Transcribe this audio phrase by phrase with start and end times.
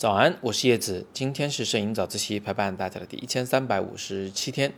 [0.00, 1.04] 早安，我是叶子。
[1.12, 4.72] 今天是摄影早自习陪伴大家的第一千三百五十七天，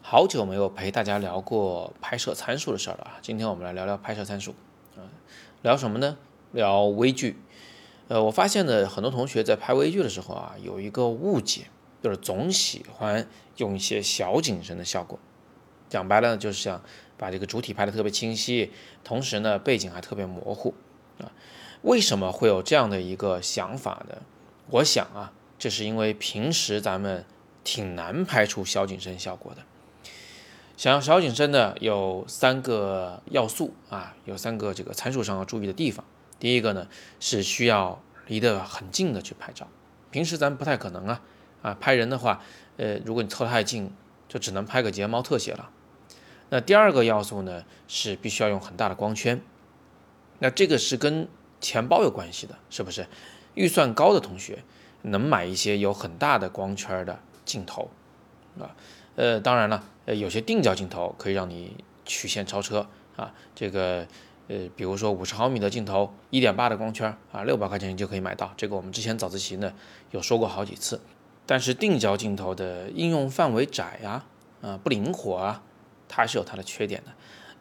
[0.00, 3.18] 好久没有陪大家聊过拍摄参数的事儿了啊！
[3.20, 4.54] 今天我们来聊聊拍摄参数，
[4.96, 5.04] 啊，
[5.60, 6.16] 聊什么呢？
[6.52, 7.36] 聊微距。
[8.08, 11.66] 呃，我发现呢，很多同学在拍微距的时候啊，有一个误解，
[12.02, 13.28] 就是总喜欢
[13.58, 15.18] 用一些小景深的效果。
[15.90, 16.82] 讲白了呢，就是想
[17.18, 18.72] 把这个主体拍的特别清晰，
[19.04, 20.72] 同时呢，背景还特别模糊
[21.18, 21.30] 啊。
[21.82, 24.16] 为什么会有这样的一个想法呢？
[24.72, 27.26] 我想啊，这是因为平时咱们
[27.62, 29.60] 挺难拍出小景深效果的。
[30.78, 36.02] 想要小景深呢，有三个要素啊，有三个这个参数上要注意的地方。
[36.38, 36.88] 第一个呢，
[37.20, 39.68] 是需要离得很近的去拍照，
[40.10, 41.20] 平时咱不太可能啊
[41.60, 42.40] 啊，拍人的话，
[42.78, 43.92] 呃，如果你凑太近，
[44.26, 45.68] 就只能拍个睫毛特写了。
[46.48, 49.42] 那第二个要素呢，是必须要用很大的光圈。
[50.38, 51.28] 那这个是跟
[51.60, 53.06] 钱包有关系的，是不是？
[53.54, 54.64] 预算高的同学
[55.02, 57.90] 能买一些有很大的光圈的镜头，
[58.58, 58.74] 啊，
[59.16, 62.86] 呃，当然了，呃，有些定焦镜头可以让你曲线超车
[63.16, 64.06] 啊，这个，
[64.48, 68.52] 呃，比如说五十毫米的镜头，一点八的光圈啊，六百块钱就可以买到。
[68.56, 69.72] 这个我们之前早自习呢
[70.12, 71.00] 有说过好几次。
[71.44, 74.24] 但是定焦镜头的应用范围窄呀，
[74.60, 75.60] 啊，不灵活啊，
[76.08, 77.10] 它是有它的缺点的。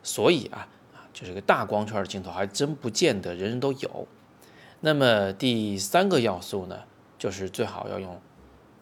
[0.03, 4.07] 所以啊，啊，就是个大光圈的镜头还真不见得人人都有。
[4.83, 6.79] 那么第三个要素呢，
[7.17, 8.19] 就是最好要用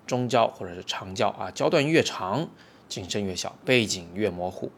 [0.07, 2.49] 中焦或者是长焦啊，焦段越长，
[2.87, 4.71] 景深越小，背景越模糊。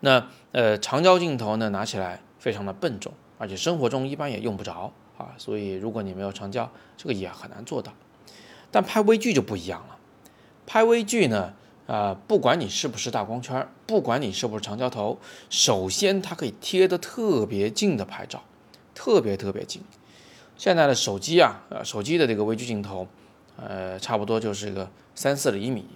[0.00, 7.92] 那呃长焦镜头呢，拿起来非常的笨重，而且生活中一般也用不着啊，所以如果你没有长焦，这个也很难做到。
[8.70, 9.96] 但拍微距就不一样了，
[10.66, 11.54] 拍微距呢，
[11.86, 18.44] 啊，不管你是不是大光圈，不管你是不是长焦头，首先它可以贴得特别近的拍照，
[18.94, 19.82] 特别特别近。
[20.58, 23.06] 现在的手机啊，呃，手机的这个微距镜头，
[23.56, 25.86] 呃，差不多就是个三四厘米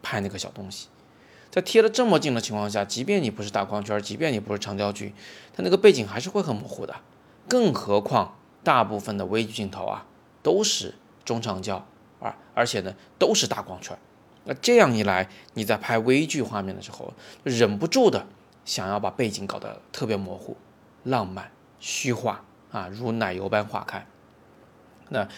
[0.00, 0.86] 拍那个小东西，
[1.50, 5.12] 在贴的这么近的情况下，即便你不是大光圈，即便你不是长焦距，
[5.52, 6.94] 它那个背景还是会很模糊的。
[7.48, 10.06] 更何况大部分的微距镜头啊，
[10.40, 11.84] 都是中长焦
[12.20, 13.98] 啊，而且呢都是大光圈。
[14.44, 17.12] 那这样一来，你在拍微距画面的时候，
[17.42, 18.28] 忍不住的
[18.64, 20.56] 想要把背景搞得特别模糊、
[21.02, 22.44] 浪漫、虚化。
[22.70, 24.06] 啊，如奶油般化开。
[25.08, 25.28] 那，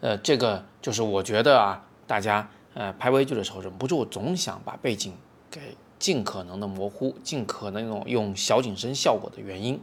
[0.00, 5.14] 呃，这个就是我觉得啊，大家呃拍微距的时候，忍不住总想把背景
[5.50, 9.80] 给尽可能的模糊，尽可能用用小景深效果的原因。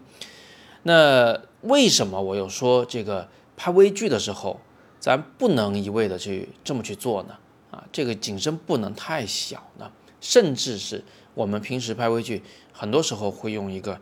[0.83, 3.27] 那为什么我又说这个
[3.57, 4.59] 拍微距的时候，
[4.99, 7.37] 咱不能一味的去这么去做呢？
[7.71, 9.91] 啊，这个景深不能太小呢，
[10.21, 11.03] 甚至是
[11.33, 13.99] 我们平时拍微距，很多时候会用一个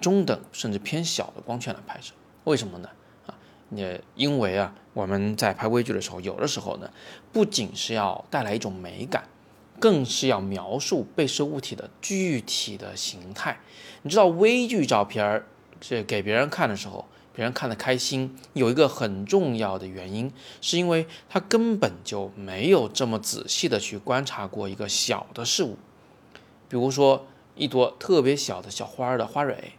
[0.00, 2.14] 中等甚至偏小的光圈来拍摄。
[2.48, 2.88] 为什么呢？
[3.26, 3.36] 啊，
[3.70, 6.90] 也因为啊，我们在拍微距的时候，有的时候呢，
[7.30, 9.28] 不仅是要带来一种美感，
[9.78, 13.60] 更是要描述被摄物体的具体的形态。
[14.00, 15.44] 你知道，微距照片
[15.78, 17.04] 这给别人看的时候，
[17.34, 20.32] 别人看得开心，有一个很重要的原因，
[20.62, 25.76] 是因为他根本就没有这么仔细的去观察过一个小的事物，
[26.66, 29.72] 比如说一朵特别小的小花的花蕊，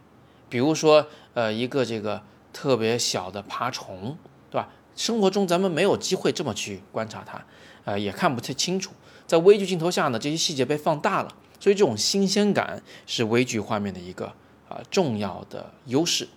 [0.48, 2.22] 比如说呃一个这个。
[2.52, 4.16] 特别小的爬虫，
[4.50, 4.68] 对吧？
[4.96, 7.42] 生活中咱们没有机会这么去观察它，
[7.84, 8.92] 呃，也看不太清楚。
[9.26, 14.26] 在微距镜头下呢，这些细节被放大了，所以这种新鲜感是微距画面的一个
[14.68, 16.28] 啊重要的优势。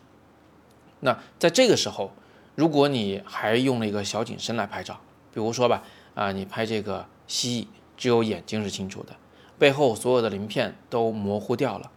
[1.02, 2.12] 那在这个时候，
[2.56, 5.02] 如果你还用了一个小景深来拍照，
[5.34, 9.16] 比如说吧，啊，你拍这个蜥蜴，只有眼睛是清楚的，
[9.58, 11.92] 背后所有的鳞片都模糊掉了，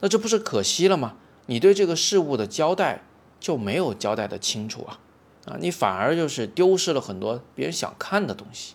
[0.00, 1.14] 那这不是可惜了吗？
[1.46, 3.04] 你对这个事物的交代。
[3.40, 5.00] 就没有交代的清楚啊，
[5.46, 8.74] 啊，你反而就是丢失了很多别人想看的东西，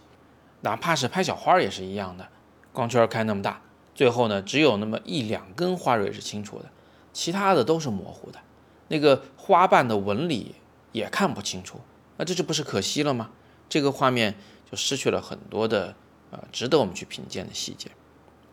[0.61, 2.27] 哪怕是拍小花也是一样的，
[2.73, 3.61] 光圈开那么大，
[3.93, 6.65] 最后呢只有那么一两根花蕊是清楚的，
[7.13, 8.39] 其他的都是模糊的，
[8.87, 10.55] 那个花瓣的纹理
[10.91, 11.79] 也看不清楚，
[12.17, 13.29] 那这就不是可惜了吗？
[13.69, 14.35] 这个画面
[14.69, 15.95] 就失去了很多的
[16.31, 17.91] 啊值得我们去品鉴的细节。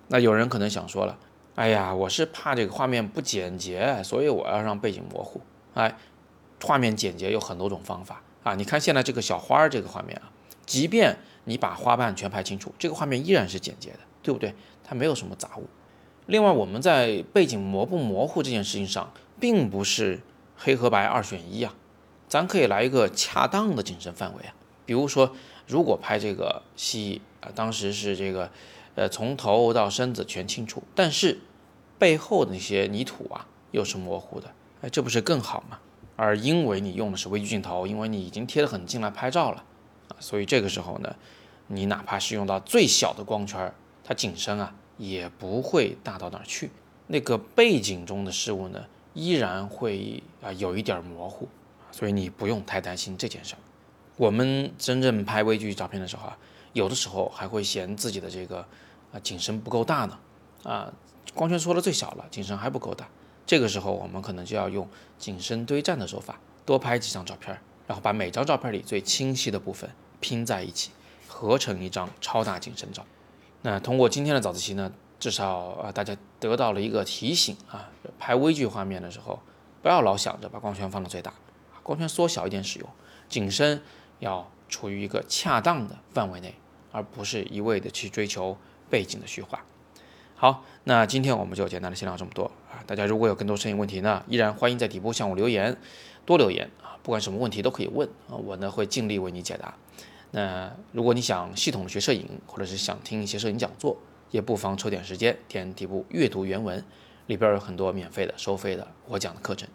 [0.09, 1.19] 那有人可能想说了，
[1.55, 5.41] 哎呀，我是怕这个画面不简洁，所以我要让背景模糊。
[5.75, 5.97] 哎，
[6.63, 8.55] 画面简洁有很多种方法啊！
[8.55, 10.31] 你看现在这个小花儿这个画面啊，
[10.67, 14.55] 即便你把花瓣全拍清楚，这个画面依然是简洁的，对不对？
[14.85, 15.67] 它没有什么杂物。
[16.27, 20.21] 另外，我们在背景模不模糊这件事情上，并不是
[20.57, 21.75] 黑和白二选一啊，
[22.29, 24.55] 咱可以来一个恰当的景深范围啊。
[24.85, 25.35] 比如说，
[25.67, 28.51] 如果拍这个蜥蜴啊，当时是这个
[28.95, 31.41] 呃从头到身子全清楚，但是
[31.99, 34.53] 背后的那些泥土啊又是模糊的。
[34.83, 35.79] 哎，这不是更好吗？
[36.17, 39.65] 而因为你用的是微距镜头，因为你已经贴得很近来拍照了
[40.09, 41.17] 啊，所以这个时候呢，
[41.69, 43.73] 你哪怕是用到最小的光圈，
[44.05, 46.71] 它景深啊也不会大到哪儿去，
[47.07, 48.85] 那个背景中的事物呢
[49.15, 51.49] 依然会啊有一点模糊，
[51.91, 53.59] 所以你不用太担心这件事儿。
[54.17, 56.39] 我们真正拍微距照片的时候啊，
[56.73, 58.59] 有的时候还会嫌自己的这个
[59.13, 60.19] 啊景深不够大呢，
[60.65, 60.93] 啊
[61.35, 63.09] 光圈缩的最小了，景深还不够大。
[63.45, 69.91] 这个时候，我们可能就要用景深堆栈的手法，多拍几张照片，然后把每张照片里最清晰的部分
[70.21, 70.91] 拼在一起，
[71.29, 73.05] 合成一张超大景深照。
[73.63, 75.51] 那通过今天的早自习呢，至少
[75.83, 79.41] 啊，大家得到了一个提醒啊，拍微距画面的时候，
[79.83, 81.35] 不要老想着把光圈放到最大，
[81.83, 82.89] 光圈缩小一点使用，
[83.29, 83.83] 景深
[84.21, 86.55] 要处于一个恰当的范围内，
[86.91, 88.57] 而不是一味的去追求
[88.89, 89.65] 背景的虚化。
[90.43, 92.83] 好，那今天我们就简单的先聊这么多啊！
[92.85, 95.77] 大家如果有更多摄影问题呢，依然欢迎在底部向我留言，
[96.27, 99.73] 多留言啊，不管什么问题都可以问啊，我呢会尽力为你解答。
[100.33, 103.97] 那如果你想系统的学摄影，或者是想听一些摄影讲座，
[104.33, 106.85] 也不妨抽点时间点底部阅读原文，
[107.29, 109.69] 里边有很多免费的、收费的我讲的课程。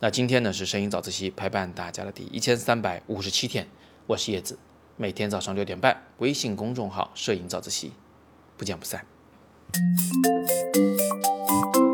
[0.00, 3.66] 那今天呢是摄影早自习陪伴大家的第一千三百五十七天，
[4.06, 4.58] 我是叶子，
[4.98, 7.92] 每天早上六点半，微信公众号“摄影早自习”，
[8.58, 9.06] 不见不散。
[9.72, 9.94] Thank
[11.76, 11.89] you.